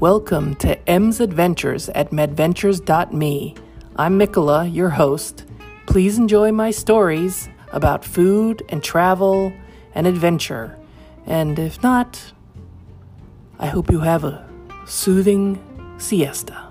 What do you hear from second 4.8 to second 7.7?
host. Please enjoy my stories